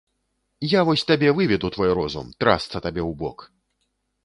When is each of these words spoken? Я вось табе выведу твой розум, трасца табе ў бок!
Я 0.71 0.81
вось 0.89 1.03
табе 1.11 1.29
выведу 1.41 1.71
твой 1.77 1.91
розум, 2.01 2.33
трасца 2.43 2.75
табе 2.85 3.01
ў 3.09 3.21
бок! 3.23 3.49